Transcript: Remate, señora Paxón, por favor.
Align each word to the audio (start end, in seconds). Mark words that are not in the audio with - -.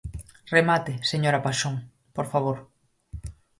Remate, 0.57 0.93
señora 1.11 1.43
Paxón, 1.45 1.75
por 2.15 2.25
favor. 2.33 2.57